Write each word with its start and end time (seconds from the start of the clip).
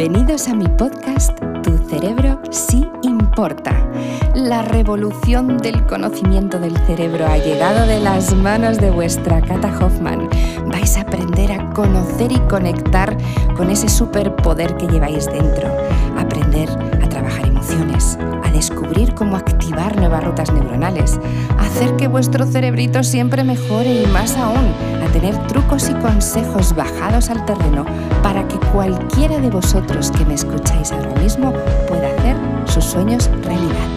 Bienvenidos 0.00 0.48
a 0.48 0.54
mi 0.54 0.66
podcast 0.66 1.38
Tu 1.62 1.76
cerebro 1.90 2.40
sí 2.50 2.88
importa. 3.02 3.86
La 4.34 4.62
revolución 4.62 5.58
del 5.58 5.84
conocimiento 5.84 6.58
del 6.58 6.74
cerebro 6.86 7.26
ha 7.26 7.36
llegado 7.36 7.86
de 7.86 8.00
las 8.00 8.34
manos 8.34 8.78
de 8.78 8.90
vuestra 8.90 9.42
Kata 9.42 9.68
Hoffman. 9.78 10.26
Vais 10.68 10.96
a 10.96 11.02
aprender 11.02 11.52
a 11.52 11.68
conocer 11.74 12.32
y 12.32 12.38
conectar 12.48 13.14
con 13.54 13.68
ese 13.68 13.90
superpoder 13.90 14.74
que 14.78 14.86
lleváis 14.86 15.26
dentro. 15.26 15.68
Aprender 16.16 16.70
a 16.70 17.06
trabajar 17.10 17.48
emociones, 17.48 18.16
a 18.42 18.50
descubrir 18.52 19.14
cómo 19.14 19.36
activar 19.36 19.98
nuevas 19.98 20.24
rutas 20.24 20.50
neuronales, 20.50 21.20
hacer 21.58 21.94
que 21.96 22.08
vuestro 22.08 22.46
cerebrito 22.46 23.02
siempre 23.02 23.44
mejore 23.44 24.00
y 24.00 24.06
más 24.06 24.34
aún, 24.38 24.72
tener 25.12 25.36
trucos 25.48 25.88
y 25.88 25.94
consejos 25.94 26.74
bajados 26.74 27.30
al 27.30 27.44
terreno 27.44 27.84
para 28.22 28.46
que 28.46 28.58
cualquiera 28.72 29.38
de 29.38 29.50
vosotros 29.50 30.10
que 30.10 30.24
me 30.24 30.34
escucháis 30.34 30.92
ahora 30.92 31.14
mismo 31.20 31.52
pueda 31.88 32.14
hacer 32.16 32.36
sus 32.72 32.84
sueños 32.84 33.28
realidad. 33.42 33.88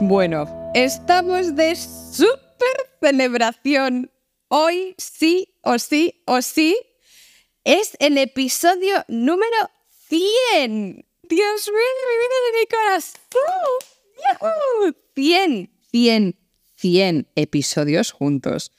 Bueno, 0.00 0.72
estamos 0.74 1.54
de 1.54 1.76
súper 1.76 2.38
celebración. 3.00 4.10
Hoy 4.48 4.94
sí 4.98 5.54
o 5.62 5.78
sí 5.78 6.22
o 6.26 6.42
sí 6.42 6.76
es 7.64 7.96
el 7.98 8.18
episodio 8.18 9.04
número 9.08 9.70
100. 10.08 11.06
Dios 11.22 11.68
mío, 11.68 11.90
mi 12.08 12.16
vida 12.20 12.38
de 12.46 12.58
mi 12.60 12.66
corazón. 12.66 13.94
100, 15.14 15.70
100, 15.90 16.36
100 16.76 17.28
episodios 17.34 18.12
juntos. 18.12 18.72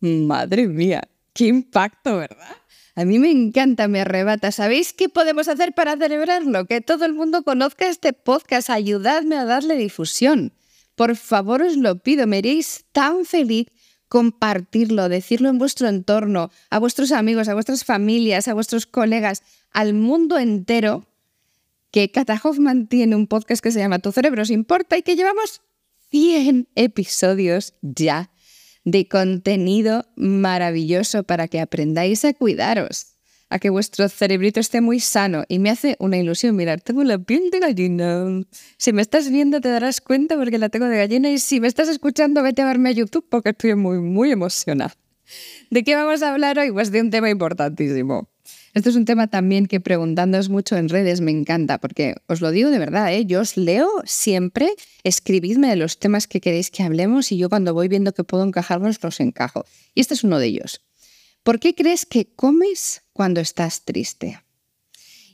Madre 0.00 0.66
mía, 0.66 1.08
qué 1.34 1.46
impacto, 1.46 2.16
¿verdad? 2.16 2.56
A 2.94 3.04
mí 3.04 3.18
me 3.18 3.30
encanta, 3.30 3.88
me 3.88 4.00
arrebata. 4.00 4.50
¿Sabéis 4.52 4.92
qué 4.92 5.08
podemos 5.08 5.48
hacer 5.48 5.72
para 5.74 5.96
celebrarlo? 5.96 6.66
Que 6.66 6.80
todo 6.80 7.04
el 7.04 7.14
mundo 7.14 7.42
conozca 7.42 7.88
este 7.88 8.12
podcast. 8.12 8.70
Ayudadme 8.70 9.36
a 9.36 9.44
darle 9.44 9.76
difusión. 9.76 10.52
Por 10.96 11.16
favor, 11.16 11.62
os 11.62 11.76
lo 11.76 11.98
pido. 11.98 12.26
Me 12.26 12.38
haréis 12.38 12.84
tan 12.92 13.24
feliz 13.24 13.68
compartirlo, 14.08 15.08
decirlo 15.08 15.48
en 15.48 15.58
vuestro 15.58 15.88
entorno, 15.88 16.50
a 16.68 16.78
vuestros 16.80 17.12
amigos, 17.12 17.48
a 17.48 17.54
vuestras 17.54 17.84
familias, 17.84 18.48
a 18.48 18.54
vuestros 18.54 18.84
colegas, 18.84 19.44
al 19.70 19.94
mundo 19.94 20.36
entero, 20.36 21.06
que 21.92 22.10
Kata 22.10 22.40
Hoffman 22.42 22.88
tiene 22.88 23.14
un 23.14 23.28
podcast 23.28 23.62
que 23.62 23.70
se 23.70 23.78
llama 23.78 24.00
Tu 24.00 24.10
cerebro 24.10 24.42
os 24.42 24.50
importa 24.50 24.98
y 24.98 25.02
que 25.02 25.14
llevamos 25.14 25.62
100 26.10 26.68
episodios 26.74 27.74
ya 27.82 28.30
de 28.90 29.08
contenido 29.08 30.06
maravilloso 30.16 31.24
para 31.24 31.48
que 31.48 31.60
aprendáis 31.60 32.24
a 32.24 32.32
cuidaros, 32.32 33.16
a 33.48 33.58
que 33.58 33.70
vuestro 33.70 34.08
cerebrito 34.08 34.60
esté 34.60 34.80
muy 34.80 35.00
sano. 35.00 35.44
Y 35.48 35.58
me 35.58 35.70
hace 35.70 35.96
una 35.98 36.18
ilusión 36.18 36.56
mirar, 36.56 36.80
tengo 36.80 37.04
la 37.04 37.18
piel 37.18 37.50
de 37.50 37.60
gallina. 37.60 38.44
Si 38.76 38.92
me 38.92 39.02
estás 39.02 39.30
viendo 39.30 39.60
te 39.60 39.68
darás 39.68 40.00
cuenta 40.00 40.36
porque 40.36 40.58
la 40.58 40.68
tengo 40.68 40.86
de 40.86 40.96
gallina 40.96 41.30
y 41.30 41.38
si 41.38 41.60
me 41.60 41.68
estás 41.68 41.88
escuchando 41.88 42.42
vete 42.42 42.62
a 42.62 42.66
verme 42.66 42.90
a 42.90 42.92
YouTube 42.92 43.26
porque 43.28 43.50
estoy 43.50 43.74
muy, 43.74 43.98
muy 43.98 44.30
emocionada. 44.30 44.94
¿De 45.70 45.84
qué 45.84 45.94
vamos 45.94 46.22
a 46.22 46.32
hablar 46.32 46.58
hoy? 46.58 46.70
Pues 46.72 46.90
de 46.90 47.00
un 47.00 47.10
tema 47.10 47.30
importantísimo. 47.30 48.28
Esto 48.72 48.90
es 48.90 48.96
un 48.96 49.04
tema 49.04 49.26
también 49.26 49.66
que 49.66 49.80
preguntándoos 49.80 50.48
mucho 50.48 50.76
en 50.76 50.88
redes 50.88 51.20
me 51.20 51.32
encanta, 51.32 51.78
porque 51.78 52.14
os 52.26 52.40
lo 52.40 52.50
digo 52.50 52.70
de 52.70 52.78
verdad, 52.78 53.12
¿eh? 53.12 53.26
yo 53.26 53.40
os 53.40 53.56
leo 53.56 53.88
siempre, 54.04 54.70
escribidme 55.02 55.68
de 55.68 55.76
los 55.76 55.98
temas 55.98 56.28
que 56.28 56.40
queréis 56.40 56.70
que 56.70 56.84
hablemos 56.84 57.32
y 57.32 57.36
yo 57.36 57.48
cuando 57.48 57.74
voy 57.74 57.88
viendo 57.88 58.12
que 58.12 58.22
puedo 58.22 58.44
encajarlos 58.44 59.02
los 59.02 59.18
encajo. 59.18 59.64
Y 59.94 60.00
este 60.00 60.14
es 60.14 60.22
uno 60.22 60.38
de 60.38 60.46
ellos. 60.46 60.82
¿Por 61.42 61.58
qué 61.58 61.74
crees 61.74 62.06
que 62.06 62.26
comes 62.26 63.02
cuando 63.12 63.40
estás 63.40 63.84
triste? 63.84 64.40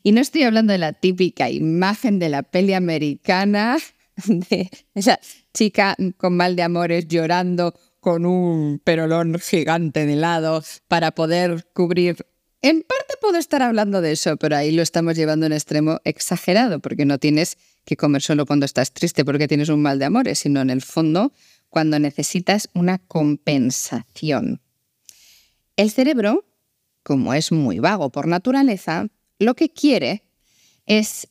Y 0.02 0.12
no 0.12 0.20
estoy 0.20 0.44
hablando 0.44 0.72
de 0.72 0.78
la 0.78 0.92
típica 0.92 1.50
imagen 1.50 2.18
de 2.18 2.28
la 2.28 2.42
peli 2.42 2.72
americana, 2.72 3.76
de 4.26 4.70
esa 4.94 5.20
chica 5.52 5.96
con 6.16 6.36
mal 6.36 6.56
de 6.56 6.62
amores 6.62 7.08
llorando 7.08 7.74
con 8.06 8.24
un 8.24 8.78
perolón 8.78 9.36
gigante 9.40 10.06
de 10.06 10.14
lado 10.14 10.62
para 10.86 11.10
poder 11.10 11.66
cubrir 11.72 12.24
en 12.62 12.82
parte 12.82 13.14
puedo 13.20 13.36
estar 13.36 13.62
hablando 13.62 14.00
de 14.00 14.12
eso, 14.12 14.36
pero 14.36 14.56
ahí 14.56 14.70
lo 14.70 14.82
estamos 14.82 15.16
llevando 15.16 15.44
a 15.44 15.48
un 15.48 15.52
extremo 15.52 15.98
exagerado, 16.04 16.78
porque 16.78 17.04
no 17.04 17.18
tienes 17.18 17.58
que 17.84 17.96
comer 17.96 18.22
solo 18.22 18.46
cuando 18.46 18.64
estás 18.64 18.92
triste 18.92 19.24
porque 19.24 19.48
tienes 19.48 19.70
un 19.70 19.82
mal 19.82 19.98
de 19.98 20.04
amores, 20.04 20.38
sino 20.38 20.60
en 20.60 20.70
el 20.70 20.82
fondo 20.82 21.32
cuando 21.68 21.98
necesitas 21.98 22.68
una 22.74 22.98
compensación. 22.98 24.60
El 25.74 25.90
cerebro, 25.90 26.44
como 27.02 27.34
es 27.34 27.50
muy 27.50 27.80
vago 27.80 28.10
por 28.10 28.28
naturaleza, 28.28 29.08
lo 29.40 29.56
que 29.56 29.70
quiere 29.70 30.22
es 30.86 31.26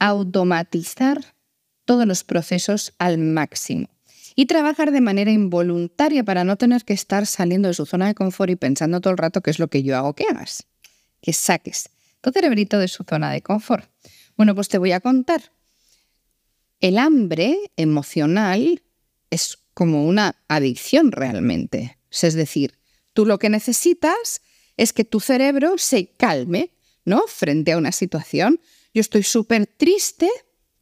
automatizar 0.00 1.36
todos 1.84 2.08
los 2.08 2.24
procesos 2.24 2.92
al 2.98 3.18
máximo 3.18 3.86
y 4.34 4.46
trabajar 4.46 4.90
de 4.90 5.00
manera 5.00 5.30
involuntaria 5.30 6.24
para 6.24 6.44
no 6.44 6.56
tener 6.56 6.84
que 6.84 6.92
estar 6.92 7.26
saliendo 7.26 7.68
de 7.68 7.74
su 7.74 7.86
zona 7.86 8.06
de 8.06 8.14
confort 8.14 8.50
y 8.50 8.56
pensando 8.56 9.00
todo 9.00 9.12
el 9.12 9.18
rato 9.18 9.40
qué 9.40 9.50
es 9.50 9.58
lo 9.58 9.68
que 9.68 9.82
yo 9.82 9.96
hago 9.96 10.14
que 10.14 10.24
hagas, 10.24 10.66
que 11.20 11.32
saques 11.32 11.90
tu 12.22 12.30
cerebrito 12.30 12.78
de 12.78 12.88
su 12.88 13.04
zona 13.04 13.32
de 13.32 13.42
confort. 13.42 13.90
Bueno, 14.36 14.54
pues 14.54 14.68
te 14.68 14.78
voy 14.78 14.92
a 14.92 15.00
contar. 15.00 15.52
El 16.80 16.98
hambre 16.98 17.58
emocional 17.76 18.82
es 19.30 19.58
como 19.74 20.06
una 20.06 20.36
adicción 20.48 21.12
realmente. 21.12 21.98
Es 22.10 22.34
decir, 22.34 22.78
tú 23.12 23.26
lo 23.26 23.38
que 23.38 23.50
necesitas 23.50 24.42
es 24.76 24.92
que 24.92 25.04
tu 25.04 25.20
cerebro 25.20 25.78
se 25.78 26.12
calme, 26.12 26.70
¿no? 27.04 27.22
Frente 27.26 27.72
a 27.72 27.78
una 27.78 27.92
situación. 27.92 28.60
Yo 28.94 29.00
estoy 29.00 29.22
súper 29.22 29.66
triste, 29.66 30.28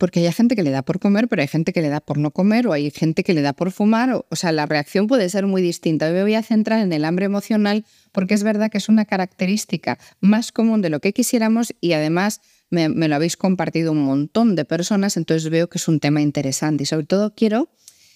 porque 0.00 0.21
hay 0.21 0.33
gente 0.33 0.56
que 0.56 0.62
le 0.62 0.71
da 0.71 0.81
por 0.81 0.99
comer, 0.99 1.28
pero 1.28 1.43
hay 1.43 1.49
gente 1.49 1.75
que 1.75 1.83
le 1.83 1.91
da 1.91 2.00
por 2.00 2.16
no 2.16 2.31
comer, 2.31 2.66
o 2.66 2.72
hay 2.72 2.91
gente 2.91 3.22
que 3.22 3.34
le 3.34 3.43
da 3.43 3.53
por 3.53 3.71
fumar, 3.71 4.15
o, 4.15 4.34
sea, 4.34 4.50
la 4.50 4.65
reacción 4.65 5.06
puede 5.06 5.28
ser 5.28 5.47
muy 5.47 5.61
distinta. 5.61 6.06
Hoy 6.06 6.15
me 6.15 6.22
voy 6.22 6.34
a 6.34 6.43
centrar 6.43 6.81
en 6.81 6.91
el 6.94 7.05
hambre 7.05 7.27
emocional 7.27 7.84
porque 8.11 8.33
es 8.33 8.43
verdad 8.43 8.71
que 8.71 8.78
es 8.78 8.88
una 8.88 9.05
característica 9.05 9.99
más 10.21 10.53
común 10.53 10.81
de 10.81 10.88
lo 10.88 11.00
que 11.00 11.12
quisiéramos 11.12 11.75
y 11.83 11.93
además 11.93 12.41
me, 12.71 12.88
me 12.88 13.09
lo 13.09 13.15
habéis 13.15 13.37
compartido 13.37 13.93
un 13.93 14.03
montón 14.03 14.56
de 14.56 14.65
personas, 14.65 15.19
entonces 15.19 15.50
veo 15.50 15.69
que 15.69 15.77
es 15.77 15.87
un 15.87 16.00
tema 16.00 16.22
interesante 16.22 16.84
y 16.84 16.87
sobre 16.87 17.05
todo 17.05 17.34
quiero 17.34 17.69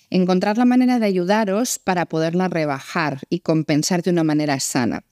encontrar 0.08 0.56
la 0.56 0.64
manera 0.64 0.98
de 0.98 1.04
ayudaros 1.04 1.78
para 1.78 2.06
poderla 2.06 2.48
rebajar 2.48 3.20
y 3.28 3.40
compensar 3.40 4.02
de 4.02 4.10
una 4.10 4.24
manera 4.24 4.58
sana. 4.58 5.04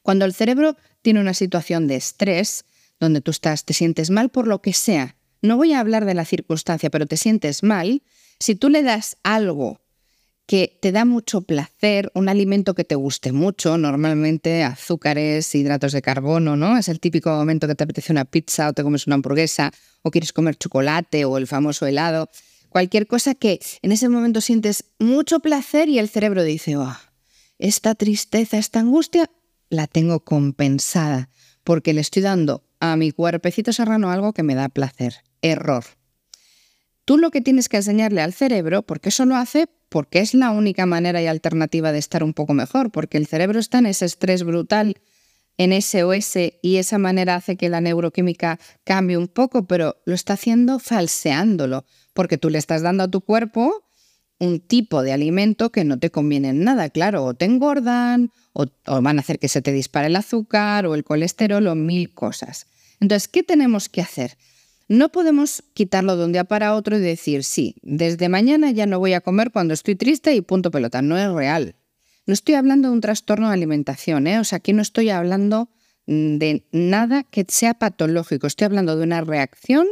Cuando 0.00 0.24
el 0.24 0.32
cerebro 0.32 0.74
tiene 1.02 1.20
una 1.20 1.34
situación 1.34 1.86
de 1.86 1.96
estrés, 1.96 2.64
donde 2.98 3.20
tú 3.20 3.30
estás, 3.30 3.66
te 3.66 3.74
sientes 3.74 4.08
mal 4.08 4.30
por 4.30 4.46
lo 4.46 4.62
que 4.62 4.72
sea, 4.72 5.15
no 5.42 5.56
voy 5.56 5.72
a 5.72 5.80
hablar 5.80 6.04
de 6.04 6.14
la 6.14 6.24
circunstancia, 6.24 6.90
pero 6.90 7.06
te 7.06 7.16
sientes 7.16 7.62
mal, 7.62 8.02
si 8.38 8.54
tú 8.54 8.68
le 8.68 8.82
das 8.82 9.16
algo 9.22 9.80
que 10.46 10.78
te 10.80 10.92
da 10.92 11.04
mucho 11.04 11.42
placer, 11.42 12.10
un 12.14 12.28
alimento 12.28 12.74
que 12.74 12.84
te 12.84 12.94
guste 12.94 13.32
mucho, 13.32 13.78
normalmente 13.78 14.62
azúcares, 14.62 15.52
hidratos 15.54 15.92
de 15.92 16.02
carbono, 16.02 16.56
¿no? 16.56 16.78
Es 16.78 16.88
el 16.88 17.00
típico 17.00 17.30
momento 17.30 17.66
que 17.66 17.74
te 17.74 17.82
apetece 17.82 18.12
una 18.12 18.24
pizza 18.24 18.68
o 18.68 18.72
te 18.72 18.84
comes 18.84 19.08
una 19.08 19.14
hamburguesa 19.14 19.72
o 20.02 20.10
quieres 20.12 20.32
comer 20.32 20.56
chocolate 20.56 21.24
o 21.24 21.36
el 21.36 21.48
famoso 21.48 21.86
helado, 21.86 22.30
cualquier 22.68 23.08
cosa 23.08 23.34
que 23.34 23.58
en 23.82 23.90
ese 23.90 24.08
momento 24.08 24.40
sientes 24.40 24.84
mucho 25.00 25.40
placer 25.40 25.88
y 25.88 25.98
el 25.98 26.08
cerebro 26.08 26.44
dice, 26.44 26.76
oh, 26.76 26.96
esta 27.58 27.96
tristeza, 27.96 28.58
esta 28.58 28.80
angustia, 28.80 29.30
la 29.68 29.88
tengo 29.88 30.20
compensada 30.20 31.28
porque 31.64 31.92
le 31.92 32.02
estoy 32.02 32.22
dando 32.22 32.65
a 32.80 32.96
mi 32.96 33.10
cuerpecito 33.12 33.72
serrano 33.72 34.10
algo 34.10 34.32
que 34.32 34.42
me 34.42 34.54
da 34.54 34.68
placer 34.68 35.24
error. 35.42 35.84
Tú 37.04 37.18
lo 37.18 37.30
que 37.30 37.40
tienes 37.40 37.68
que 37.68 37.76
enseñarle 37.76 38.20
al 38.20 38.32
cerebro, 38.32 38.82
porque 38.82 39.10
eso 39.10 39.24
lo 39.26 39.36
hace 39.36 39.68
porque 39.88 40.18
es 40.18 40.34
la 40.34 40.50
única 40.50 40.86
manera 40.86 41.22
y 41.22 41.26
alternativa 41.26 41.92
de 41.92 41.98
estar 41.98 42.24
un 42.24 42.34
poco 42.34 42.52
mejor, 42.54 42.90
porque 42.90 43.18
el 43.18 43.26
cerebro 43.26 43.60
está 43.60 43.78
en 43.78 43.86
ese 43.86 44.04
estrés 44.04 44.42
brutal, 44.42 44.96
en 45.58 45.72
SOS, 45.80 46.36
y 46.60 46.76
esa 46.76 46.98
manera 46.98 47.36
hace 47.36 47.56
que 47.56 47.68
la 47.68 47.80
neuroquímica 47.80 48.58
cambie 48.84 49.16
un 49.16 49.28
poco, 49.28 49.66
pero 49.66 49.96
lo 50.04 50.14
está 50.14 50.34
haciendo 50.34 50.78
falseándolo, 50.80 51.86
porque 52.12 52.36
tú 52.36 52.50
le 52.50 52.58
estás 52.58 52.82
dando 52.82 53.04
a 53.04 53.08
tu 53.08 53.20
cuerpo 53.20 53.85
un 54.38 54.60
tipo 54.60 55.02
de 55.02 55.12
alimento 55.12 55.70
que 55.70 55.84
no 55.84 55.98
te 55.98 56.10
conviene 56.10 56.50
en 56.50 56.64
nada, 56.64 56.90
claro, 56.90 57.24
o 57.24 57.34
te 57.34 57.46
engordan, 57.46 58.30
o, 58.52 58.66
van 58.86 59.18
a 59.18 59.20
hacer 59.20 59.38
que 59.38 59.48
se 59.48 59.62
te 59.62 59.72
dispare 59.72 60.08
el 60.08 60.16
azúcar 60.16 60.86
o 60.86 60.94
el 60.94 61.04
colesterol 61.04 61.66
o 61.66 61.74
mil 61.74 62.12
cosas. 62.12 62.66
Entonces, 63.00 63.28
¿qué 63.28 63.42
tenemos 63.42 63.88
que 63.88 64.00
hacer? 64.00 64.36
No 64.88 65.10
podemos 65.10 65.64
quitarlo 65.74 66.16
de 66.16 66.24
un 66.24 66.32
día 66.32 66.44
para 66.44 66.74
otro 66.74 66.96
y 66.96 67.00
decir, 67.00 67.44
sí, 67.44 67.76
desde 67.82 68.28
mañana 68.28 68.70
ya 68.70 68.86
no 68.86 68.98
voy 68.98 69.14
a 69.14 69.20
comer 69.20 69.50
cuando 69.50 69.74
estoy 69.74 69.96
triste 69.96 70.34
y 70.34 70.40
punto 70.42 70.70
pelota. 70.70 71.02
No 71.02 71.18
es 71.18 71.30
real. 71.32 71.74
No 72.26 72.32
estoy 72.32 72.54
hablando 72.54 72.88
de 72.88 72.94
un 72.94 73.00
trastorno 73.00 73.48
de 73.48 73.54
alimentación, 73.54 74.26
¿eh? 74.26 74.38
o 74.38 74.44
sea, 74.44 74.58
aquí 74.58 74.72
no 74.72 74.82
estoy 74.82 75.10
hablando 75.10 75.70
mm, 76.06 76.38
de 76.38 76.66
nada 76.72 77.24
que 77.24 77.44
sea 77.48 77.74
patológico. 77.74 78.46
Estoy 78.46 78.66
hablando 78.66 78.96
de 78.96 79.04
una 79.04 79.20
reacción 79.22 79.86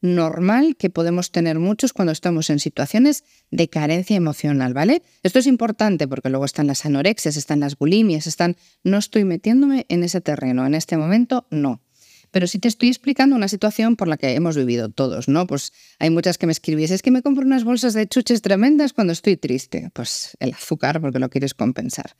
normal 0.00 0.76
que 0.76 0.90
podemos 0.90 1.30
tener 1.30 1.58
muchos 1.58 1.92
cuando 1.92 2.12
estamos 2.12 2.50
en 2.50 2.58
situaciones 2.58 3.24
de 3.50 3.68
carencia 3.68 4.16
emocional, 4.16 4.72
¿vale? 4.74 5.02
Esto 5.22 5.38
es 5.38 5.46
importante 5.46 6.08
porque 6.08 6.30
luego 6.30 6.44
están 6.44 6.66
las 6.66 6.86
anorexias, 6.86 7.36
están 7.36 7.60
las 7.60 7.76
bulimias, 7.76 8.26
están... 8.26 8.56
No 8.82 8.98
estoy 8.98 9.24
metiéndome 9.24 9.86
en 9.88 10.02
ese 10.02 10.20
terreno, 10.20 10.66
en 10.66 10.74
este 10.74 10.96
momento 10.96 11.46
no. 11.50 11.82
pero 12.30 12.46
sí 12.46 12.58
te 12.58 12.68
estoy 12.68 12.88
explicando 12.88 13.36
una 13.36 13.48
situación 13.48 13.96
por 13.96 14.08
la 14.08 14.16
que 14.16 14.34
hemos 14.34 14.56
vivido 14.56 14.88
todos, 14.88 15.28
¿no? 15.28 15.46
Pues 15.46 15.72
hay 15.98 16.10
muchas 16.10 16.38
que 16.38 16.46
me 16.46 16.52
escribís, 16.52 16.90
es 16.90 17.02
que 17.02 17.10
me 17.10 17.22
compro 17.22 17.44
unas 17.44 17.64
bolsas 17.64 17.94
de 17.94 18.06
chuches 18.06 18.42
tremendas 18.42 18.92
cuando 18.92 19.12
estoy 19.12 19.36
triste. 19.36 19.90
Pues 19.92 20.36
el 20.40 20.54
azúcar 20.54 21.00
porque 21.00 21.18
lo 21.18 21.28
quieres 21.28 21.54
compensar. 21.54 22.16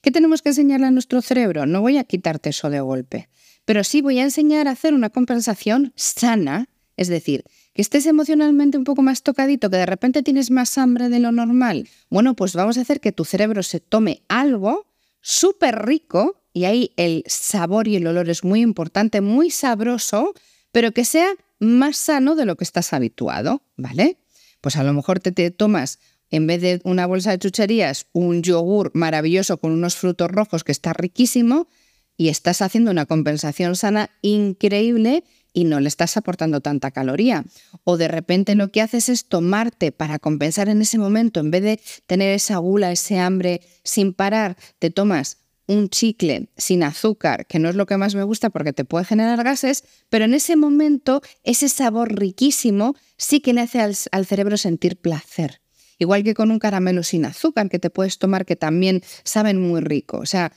¿Qué 0.00 0.10
tenemos 0.10 0.42
que 0.42 0.48
enseñarle 0.48 0.86
a 0.86 0.90
nuestro 0.90 1.22
cerebro? 1.22 1.64
No 1.66 1.80
voy 1.80 1.96
a 1.96 2.04
quitarte 2.04 2.50
eso 2.50 2.70
de 2.70 2.80
golpe, 2.80 3.28
pero 3.64 3.84
sí 3.84 4.02
voy 4.02 4.18
a 4.18 4.24
enseñar 4.24 4.66
a 4.66 4.72
hacer 4.72 4.94
una 4.94 5.10
compensación 5.10 5.92
sana, 5.94 6.68
es 7.02 7.08
decir, 7.08 7.44
que 7.74 7.82
estés 7.82 8.06
emocionalmente 8.06 8.78
un 8.78 8.84
poco 8.84 9.02
más 9.02 9.22
tocadito, 9.22 9.68
que 9.68 9.76
de 9.76 9.86
repente 9.86 10.22
tienes 10.22 10.50
más 10.50 10.78
hambre 10.78 11.08
de 11.08 11.18
lo 11.18 11.32
normal. 11.32 11.88
Bueno, 12.08 12.34
pues 12.34 12.54
vamos 12.54 12.78
a 12.78 12.80
hacer 12.80 13.00
que 13.00 13.12
tu 13.12 13.24
cerebro 13.24 13.62
se 13.62 13.80
tome 13.80 14.22
algo 14.28 14.86
súper 15.20 15.84
rico, 15.84 16.42
y 16.54 16.64
ahí 16.64 16.92
el 16.96 17.24
sabor 17.26 17.88
y 17.88 17.96
el 17.96 18.06
olor 18.06 18.28
es 18.28 18.44
muy 18.44 18.60
importante, 18.60 19.20
muy 19.20 19.50
sabroso, 19.50 20.34
pero 20.70 20.92
que 20.92 21.04
sea 21.04 21.28
más 21.60 21.96
sano 21.96 22.34
de 22.34 22.44
lo 22.44 22.56
que 22.56 22.64
estás 22.64 22.92
habituado, 22.92 23.62
¿vale? 23.76 24.18
Pues 24.60 24.76
a 24.76 24.82
lo 24.82 24.92
mejor 24.92 25.20
te, 25.20 25.32
te 25.32 25.50
tomas 25.50 25.98
en 26.30 26.46
vez 26.46 26.60
de 26.62 26.80
una 26.84 27.06
bolsa 27.06 27.30
de 27.30 27.38
chucherías, 27.38 28.06
un 28.12 28.42
yogur 28.42 28.90
maravilloso 28.94 29.58
con 29.58 29.70
unos 29.70 29.96
frutos 29.96 30.30
rojos 30.30 30.64
que 30.64 30.72
está 30.72 30.92
riquísimo 30.92 31.68
y 32.16 32.28
estás 32.28 32.62
haciendo 32.62 32.90
una 32.90 33.06
compensación 33.06 33.76
sana 33.76 34.10
increíble 34.22 35.24
y 35.52 35.64
no 35.64 35.80
le 35.80 35.88
estás 35.88 36.16
aportando 36.16 36.60
tanta 36.60 36.90
caloría. 36.90 37.44
O 37.84 37.96
de 37.96 38.08
repente 38.08 38.54
lo 38.54 38.70
que 38.70 38.80
haces 38.80 39.08
es 39.08 39.26
tomarte 39.26 39.92
para 39.92 40.18
compensar 40.18 40.68
en 40.68 40.80
ese 40.80 40.98
momento, 40.98 41.40
en 41.40 41.50
vez 41.50 41.62
de 41.62 41.80
tener 42.06 42.34
esa 42.34 42.56
gula, 42.58 42.92
ese 42.92 43.18
hambre 43.18 43.60
sin 43.84 44.14
parar, 44.14 44.56
te 44.78 44.90
tomas 44.90 45.38
un 45.66 45.88
chicle 45.88 46.48
sin 46.56 46.82
azúcar, 46.82 47.46
que 47.46 47.58
no 47.58 47.68
es 47.68 47.76
lo 47.76 47.86
que 47.86 47.96
más 47.96 48.14
me 48.14 48.24
gusta 48.24 48.50
porque 48.50 48.72
te 48.72 48.84
puede 48.84 49.04
generar 49.04 49.42
gases, 49.44 49.84
pero 50.08 50.24
en 50.24 50.34
ese 50.34 50.56
momento 50.56 51.22
ese 51.44 51.68
sabor 51.68 52.18
riquísimo 52.18 52.94
sí 53.16 53.40
que 53.40 53.52
le 53.52 53.62
hace 53.62 53.80
al, 53.80 54.26
cerebro 54.26 54.56
sentir 54.56 54.96
placer. 54.96 55.60
Igual 55.98 56.24
que 56.24 56.34
con 56.34 56.50
un 56.50 56.58
caramelo 56.58 57.02
sin 57.04 57.24
azúcar 57.24 57.68
que 57.68 57.78
te 57.78 57.90
puedes 57.90 58.18
tomar 58.18 58.44
que 58.44 58.56
también 58.56 59.02
saben 59.22 59.60
muy 59.60 59.80
rico. 59.80 60.18
O 60.18 60.26
sea, 60.26 60.52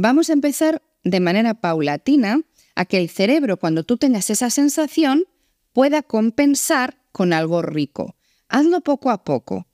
vamos 0.00 0.30
a 0.30 0.32
empezar 0.32 0.82
de 1.04 1.20
manera 1.20 1.54
paulatina 1.54 2.40
a 2.74 2.84
que 2.84 2.98
el 2.98 3.08
cerebro, 3.08 3.58
cuando 3.58 3.84
tú 3.84 3.96
tengas 3.96 4.30
esa 4.30 4.50
sensación, 4.50 5.24
pueda 5.72 6.02
compensar 6.02 6.98
con 7.12 7.32
algo 7.32 7.62
rico. 7.62 8.16
Hazlo 8.48 8.80
poco 8.80 9.10
a 9.10 9.24
poco. 9.24 9.66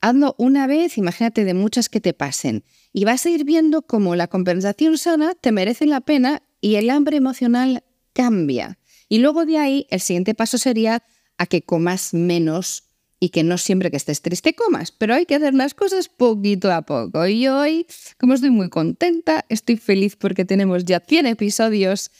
Hazlo 0.00 0.34
una 0.38 0.66
vez, 0.66 0.98
imagínate 0.98 1.44
de 1.44 1.54
muchas 1.54 1.88
que 1.88 2.00
te 2.00 2.12
pasen, 2.12 2.64
y 2.92 3.04
vas 3.04 3.24
a 3.26 3.30
ir 3.30 3.44
viendo 3.44 3.82
cómo 3.82 4.16
la 4.16 4.28
compensación 4.28 4.98
sana 4.98 5.34
te 5.34 5.52
merece 5.52 5.86
la 5.86 6.00
pena 6.00 6.42
y 6.60 6.76
el 6.76 6.90
hambre 6.90 7.16
emocional 7.16 7.84
cambia. 8.12 8.78
Y 9.08 9.18
luego 9.18 9.44
de 9.44 9.58
ahí, 9.58 9.86
el 9.90 10.00
siguiente 10.00 10.34
paso 10.34 10.58
sería 10.58 11.02
a 11.38 11.46
que 11.46 11.62
comas 11.62 12.14
menos 12.14 12.84
y 13.24 13.30
que 13.30 13.42
no 13.42 13.56
siempre 13.56 13.90
que 13.90 13.96
estés 13.96 14.20
triste 14.20 14.54
comas, 14.54 14.92
pero 14.92 15.14
hay 15.14 15.24
que 15.24 15.34
hacer 15.34 15.54
las 15.54 15.72
cosas 15.72 16.10
poquito 16.10 16.70
a 16.70 16.82
poco. 16.82 17.26
Y 17.26 17.48
hoy, 17.48 17.86
como 18.18 18.34
estoy 18.34 18.50
muy 18.50 18.68
contenta, 18.68 19.46
estoy 19.48 19.78
feliz 19.78 20.14
porque 20.14 20.44
tenemos 20.44 20.84
ya 20.84 21.00
100 21.00 21.28
episodios. 21.28 22.10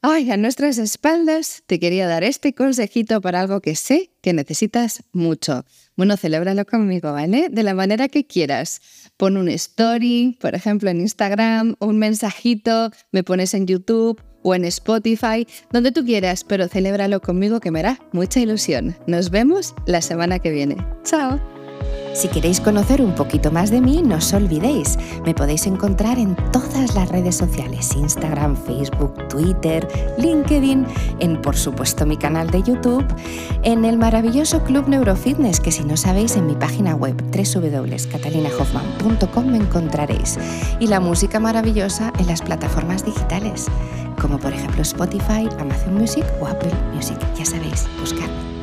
Ay, 0.00 0.30
a 0.30 0.38
nuestras 0.38 0.78
espaldas 0.78 1.62
te 1.66 1.78
quería 1.78 2.06
dar 2.06 2.24
este 2.24 2.54
consejito 2.54 3.20
para 3.20 3.42
algo 3.42 3.60
que 3.60 3.76
sé 3.76 4.12
que 4.22 4.32
necesitas 4.32 5.02
mucho. 5.12 5.66
Bueno, 5.94 6.16
celébralo 6.16 6.64
conmigo, 6.64 7.12
¿vale? 7.12 7.48
De 7.50 7.62
la 7.62 7.74
manera 7.74 8.08
que 8.08 8.26
quieras. 8.26 8.80
Pon 9.18 9.36
un 9.36 9.50
story, 9.50 10.38
por 10.40 10.54
ejemplo, 10.54 10.88
en 10.88 11.02
Instagram, 11.02 11.76
un 11.80 11.98
mensajito, 11.98 12.90
me 13.12 13.24
pones 13.24 13.52
en 13.52 13.66
YouTube 13.66 14.22
o 14.46 14.54
en 14.54 14.64
Spotify, 14.64 15.46
donde 15.72 15.90
tú 15.90 16.04
quieras, 16.04 16.44
pero 16.44 16.68
celébralo 16.68 17.20
conmigo 17.20 17.58
que 17.58 17.72
me 17.72 17.80
hará 17.80 17.98
mucha 18.12 18.38
ilusión. 18.38 18.96
Nos 19.06 19.30
vemos 19.30 19.74
la 19.86 20.00
semana 20.00 20.38
que 20.38 20.50
viene. 20.50 20.76
Chao. 21.02 21.55
Si 22.16 22.28
queréis 22.28 22.60
conocer 22.62 23.02
un 23.02 23.14
poquito 23.14 23.50
más 23.50 23.70
de 23.70 23.82
mí, 23.82 24.00
no 24.02 24.16
os 24.16 24.32
olvidéis, 24.32 24.96
me 25.26 25.34
podéis 25.34 25.66
encontrar 25.66 26.18
en 26.18 26.34
todas 26.50 26.94
las 26.94 27.10
redes 27.10 27.36
sociales, 27.36 27.94
Instagram, 27.94 28.56
Facebook, 28.56 29.28
Twitter, 29.28 29.86
LinkedIn, 30.16 30.86
en 31.18 31.42
por 31.42 31.54
supuesto 31.54 32.06
mi 32.06 32.16
canal 32.16 32.48
de 32.48 32.62
YouTube, 32.62 33.04
en 33.64 33.84
el 33.84 33.98
maravilloso 33.98 34.64
Club 34.64 34.88
Neurofitness, 34.88 35.60
que 35.60 35.70
si 35.70 35.84
no 35.84 35.98
sabéis 35.98 36.36
en 36.36 36.46
mi 36.46 36.54
página 36.54 36.94
web 36.94 37.22
www.catalinahoffman.com 37.22 39.44
me 39.44 39.58
encontraréis, 39.58 40.38
y 40.80 40.86
la 40.86 41.00
música 41.00 41.38
maravillosa 41.38 42.14
en 42.18 42.28
las 42.28 42.40
plataformas 42.40 43.04
digitales, 43.04 43.66
como 44.18 44.38
por 44.38 44.54
ejemplo 44.54 44.80
Spotify, 44.80 45.50
Amazon 45.58 45.92
Music 45.92 46.24
o 46.40 46.46
Apple 46.46 46.72
Music, 46.94 47.18
ya 47.36 47.44
sabéis, 47.44 47.86
buscarme. 48.00 48.55